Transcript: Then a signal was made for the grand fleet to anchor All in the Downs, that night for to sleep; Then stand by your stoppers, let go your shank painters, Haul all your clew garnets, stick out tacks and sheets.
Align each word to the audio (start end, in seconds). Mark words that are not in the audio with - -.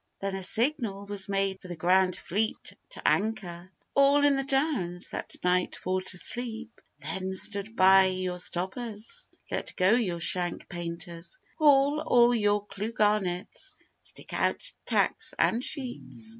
Then 0.19 0.33
a 0.33 0.41
signal 0.41 1.05
was 1.05 1.29
made 1.29 1.61
for 1.61 1.67
the 1.67 1.75
grand 1.75 2.15
fleet 2.15 2.73
to 2.89 3.07
anchor 3.07 3.71
All 3.93 4.25
in 4.25 4.35
the 4.35 4.43
Downs, 4.43 5.09
that 5.09 5.35
night 5.43 5.75
for 5.75 6.01
to 6.01 6.17
sleep; 6.17 6.81
Then 6.97 7.35
stand 7.35 7.75
by 7.75 8.05
your 8.07 8.39
stoppers, 8.39 9.27
let 9.51 9.75
go 9.75 9.91
your 9.91 10.19
shank 10.19 10.67
painters, 10.67 11.37
Haul 11.59 11.99
all 12.03 12.33
your 12.33 12.65
clew 12.65 12.91
garnets, 12.93 13.75
stick 13.99 14.33
out 14.33 14.71
tacks 14.87 15.35
and 15.37 15.63
sheets. 15.63 16.29